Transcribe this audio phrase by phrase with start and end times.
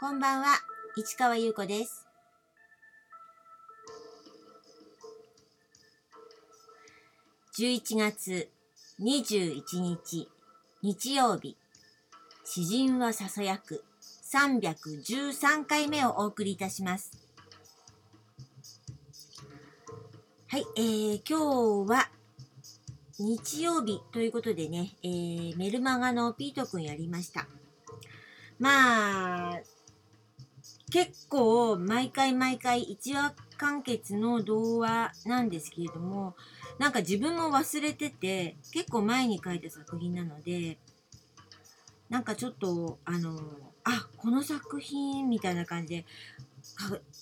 [0.00, 0.60] こんばんは、
[0.94, 2.06] 市川優子です。
[7.58, 8.48] 11月
[9.00, 10.28] 21日、
[10.82, 11.56] 日曜日、
[12.44, 13.82] 詩人はささやく
[14.32, 17.10] 313回目をお送りいたします。
[20.46, 22.08] はい、えー、今日は
[23.18, 27.48] 日曜日ということでね、えー、メルマガのピートくんやりました。
[28.60, 29.60] まあ、
[30.90, 36.34] 結構毎回毎回一話完結の童話なんですけれども、
[36.78, 40.78] なんか自分も忘れてて、結構前に書いた作品なので、
[42.08, 43.38] なんかちょっと、あの、
[43.84, 46.04] あ、この作品みたいな感じで、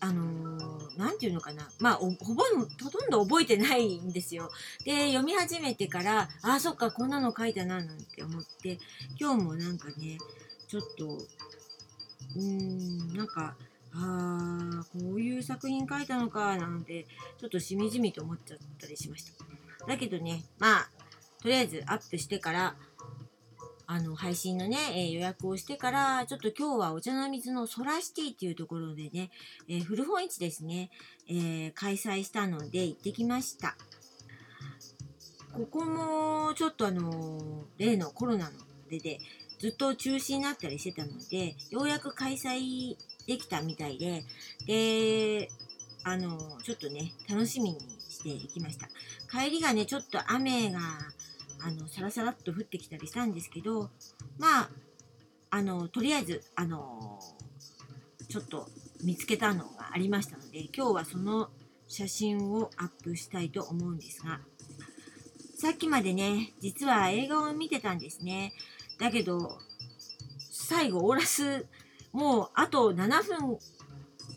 [0.00, 1.68] あのーていうのかな。
[1.80, 2.44] まあ、ほぼ、
[2.82, 4.50] ほとんど覚えてないんですよ。
[4.84, 8.78] で、読み始めてから、あ、そっか、こんなの書いたな、なんて思って、
[9.18, 10.18] 今日もなんかね、
[10.66, 11.06] ちょっと、
[12.36, 12.89] うーん、
[13.20, 13.54] なんか、
[13.92, 17.06] あ、こういう作品書いたのか、なんて、
[17.38, 19.86] ちょっとしみじみと思っちゃったりしました。
[19.86, 20.90] だけどね、まあ、
[21.42, 22.76] とりあえずアップしてから、
[23.86, 29.30] あの、配信のね、えー予約をしてから、ちょっと今日はお茶の水のソラシティっていうところでね、
[29.68, 30.90] えー古本市ですね、
[31.28, 33.76] えー開催したので行ってきました。
[35.52, 38.52] ここもちょっとあの例のコロナの
[38.88, 39.18] でで、
[39.60, 44.24] ずっと中止になったりしてたので、ようやく開催できたみたいで、
[44.66, 45.50] で、
[46.02, 48.88] あのちょっとね、楽しみにしていきました。
[49.30, 50.80] 帰りがね、ちょっと雨が、
[51.62, 53.90] あの、さらさらっと降ってきたりしたんですけど、
[54.38, 54.70] まあ、
[55.50, 57.20] あの、とりあえず、あの
[58.30, 58.68] ちょっと
[59.02, 61.50] 見つけたのがありましたので、今日はその
[61.88, 64.40] 写真をアップしたいと思うんですが、
[65.58, 68.52] さっきまでね、実は映画を見てたんですね。
[69.00, 69.58] だけど、
[70.50, 71.66] 最後、オーラス、
[72.12, 73.58] もうあと7分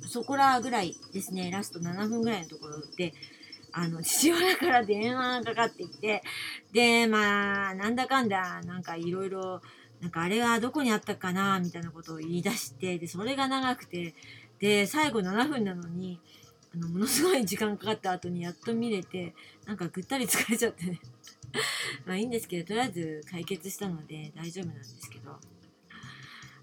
[0.07, 3.13] そこらぐらいですね、ラスト7分ぐらいのところで、
[3.71, 6.21] あの、父親から電話がかかってきて、
[6.71, 9.61] で、まあ、なんだかんだ、なんかいろいろ、
[10.01, 14.13] なんかあれはどこにあったかな、みたいなことを言い出して、で、それが長くて、
[14.59, 16.19] で、最後7分なのに、
[16.75, 19.33] あの、ものすごい時間かかった後にやっと見れて、
[19.65, 20.99] なんかぐったり疲れちゃってね。
[22.05, 25.39] まあいいんですけど、とりあえず解決したので大丈夫なんですけど。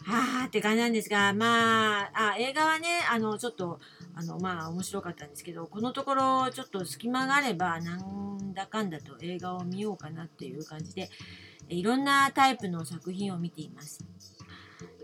[0.02, 3.80] はあって感じなんですが、まあ、あ、映画はね、あの、ちょっと、
[4.14, 11.10] あの、まあ、面白かったんですけど、このところ、ちょっと隙間があれば、なんだかんだと映画を見ようかなっていう感じで、
[11.68, 14.04] いろんなタイプの作品を見ています。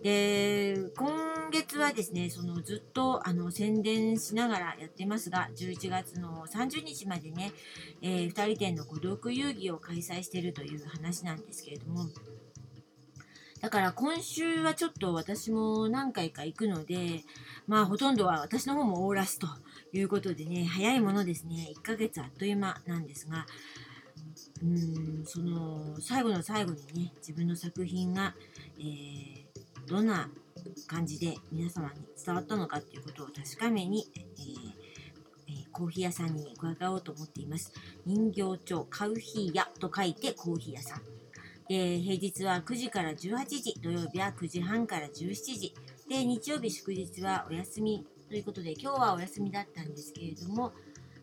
[0.02, 7.52] で、今月はですね、そのずっとあの宣伝しながらやってますが、11月の30日までね、
[8.02, 12.06] えー、2人展の孤独遊戯を開催しているという話なんですけれども、
[13.60, 17.24] だから今週はちょっと私も何回か行くので、
[17.66, 19.48] まあほとんどは私の方もオーラスと
[19.92, 23.46] いうことでね、早いものですね、1ヶ月あっという間なんですが、
[24.62, 28.34] うーん、その最後の最後にね、自分の作品が、
[28.78, 30.28] えーどんな
[30.86, 37.72] 感じで皆様に伝わったのかっていうことを確かめに、えーえーコーヒー屋さんに伺おうと思っています。
[38.06, 41.02] 人形町カウヒー屋と書いてコーヒー屋さん。
[41.68, 45.74] で平日は9時から18時、土曜日は9時半から17時、
[46.08, 50.72] で日曜日祝日はお休みということで今日はお休みだったんですけれども、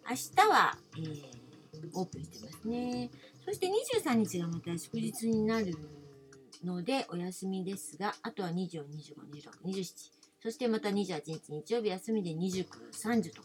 [0.09, 1.43] 明日は、えー
[1.93, 3.09] オープンしてますね。
[3.43, 5.75] そして23日がまた祝日になる
[6.63, 9.93] のでお休みですが、あとは24、25、26、27、
[10.41, 13.41] そしてまた28日日曜日休みで29、30と。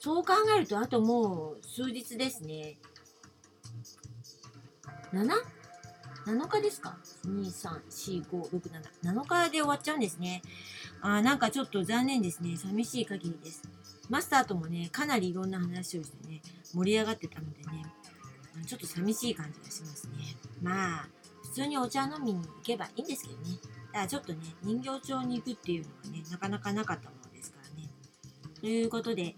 [0.00, 2.76] そう考えると、あともう数日ですね。
[5.14, 8.70] 7?7 日ですか ?2、3、4、5、6、
[9.02, 9.14] 7。
[9.14, 10.42] 7日で終わっちゃうんですね。
[11.00, 12.56] あなんかちょっと残念ですね。
[12.56, 13.62] 寂しい限りです。
[14.10, 16.42] マスターともね、かなりいろんな話をしてね、
[16.74, 17.84] 盛り上がってたのでね、
[18.66, 20.12] ちょっと寂しい感じがしますね。
[20.62, 21.08] まあ、
[21.54, 23.58] 普通にお茶飲みに行けばいいんですけどね。
[23.92, 27.88] だからちょっとね、人形町に行くっていうのがね、なかなかなかったものですからね。
[28.60, 29.36] ということで、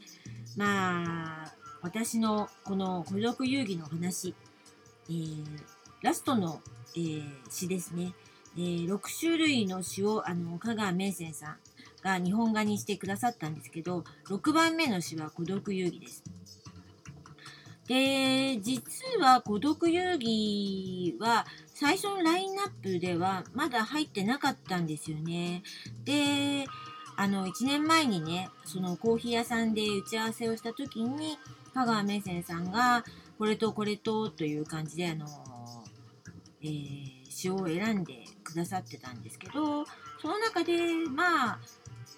[0.57, 1.53] まあ、
[1.83, 4.35] 私のこの孤独遊戯の話、
[5.11, 5.45] えー、
[6.01, 6.63] ラストの、
[6.97, 8.15] えー詩ですね。
[8.57, 11.59] えー6種類の詩を、あの、香川明泉さん
[12.03, 16.25] が日本画にしてくださったんですけど、6番目の詩は孤独遊戯です。
[17.87, 18.83] で、実
[19.21, 21.45] は孤独遊戯は
[21.79, 25.63] 最初のラインナップではまだ入ってなかったんですよね。
[26.05, 26.65] で、
[27.17, 31.39] あの、1年前にね、そのコーヒー屋さんで打ち合わせをした時に、
[31.75, 33.05] 香川明泉さんが、
[33.39, 35.27] これとこれとという感じで、あの、
[36.63, 39.85] えー詩を選んでくださってたんですけど、
[40.23, 40.73] その中で、
[41.15, 41.59] まあ、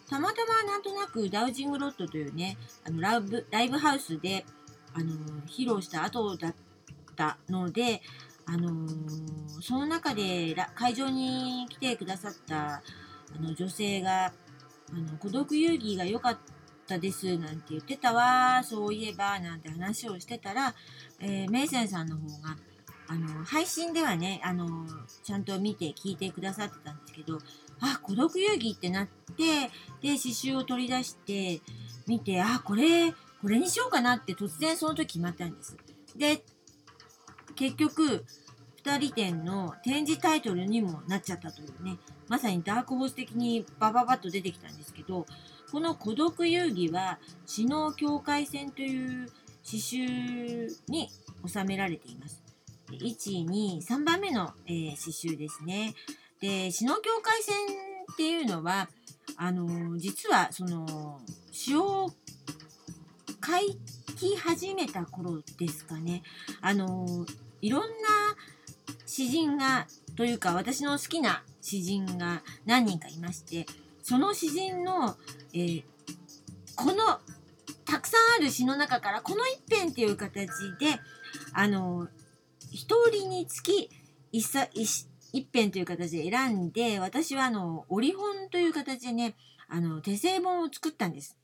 [0.09, 2.57] たまたまなんとなくダウジングロットというね、
[2.87, 4.47] あのライブライブハウスで、
[4.95, 5.11] あの
[5.49, 6.55] 披露した後だっ
[7.17, 8.01] たので、
[8.49, 8.89] あの
[9.61, 12.83] その中で会場に来てくださった
[13.37, 14.33] あの女性が、あ
[14.93, 16.39] の孤独遊戯が良かっ
[16.87, 20.75] たですなんて言ってたわ、そういえばなんて話をしてたら、
[21.21, 22.57] えー、メイセンさんの方が、
[23.09, 24.87] あの配信ではね、あの
[25.23, 27.39] ちゃんと見て聞いてくださってたんですけど、
[27.81, 29.45] あ、孤独遊戯ってなって、
[30.01, 31.61] で、刺繍を取り出して
[32.07, 35.77] 見て、あ、これ、これにしようかなって突然その時決まったんです。
[36.17, 36.43] で、
[37.59, 38.25] 結局、
[38.77, 45.27] 二人展の展示タイトルにもなっちゃったというね、まさにダークホース的にバババッと出てきたんですけど、
[45.73, 49.27] この孤独遊戯は、死の境界線という
[49.67, 51.11] 刺繍に
[51.45, 52.41] 収められています。
[52.93, 55.95] 1、2、3番目の、えー、刺繍ですね。
[56.41, 57.55] で、詩の境界線
[58.13, 58.89] っていうのは、
[59.37, 61.21] あの、実はその、
[61.51, 62.09] 詩を
[64.09, 66.23] 書き始めた頃ですかね。
[66.61, 67.27] あの、
[67.61, 67.87] いろんな
[69.07, 73.67] 詩人が、というか私の好きな詩人が何人かいまして、
[74.03, 75.17] その詩人の、
[75.53, 75.85] えー、
[76.77, 77.21] この
[77.85, 81.01] たくさんある詩の中からこの一編っていう形で、
[81.53, 82.09] あの、
[82.71, 83.91] 一人につき
[84.33, 89.37] 一一一編という形で選んで、私はあの、折本という形でね、
[89.69, 91.37] あの、手製本を作ったんです。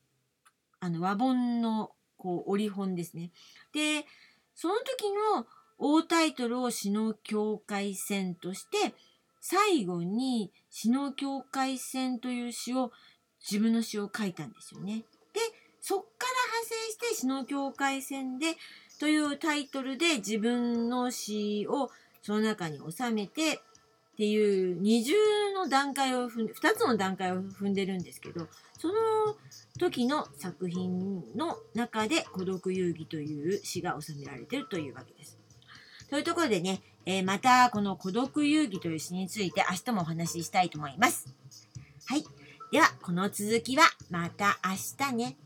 [0.79, 3.31] あの、和本の、こう、折本ですね。
[3.73, 4.05] で、
[4.55, 5.45] その時の
[5.77, 8.93] 大タイトルを詩の境界線として、
[9.41, 12.91] 最後に詩の境界線という詩を、
[13.39, 15.03] 自分の詩を書いたんですよね。
[15.33, 15.39] で、
[15.81, 18.57] そっから派生して詩の境界線で、
[18.99, 23.59] というタイトルで自分の詩をその中に収めて、
[24.15, 25.13] っていう二重
[25.53, 28.47] の段階を踏んで、二つの段階を踏んでるんですけど、
[28.79, 28.93] その
[29.77, 35.37] 時の作品の中で孤独遊戯という詩が収められてるというわけです。
[36.09, 41.27] というところでね、えー、またこの孤独遊戯という詩について明日もお話ししたいと思います。
[42.07, 42.23] はい。
[42.71, 45.37] では、この続きはまた明日ね。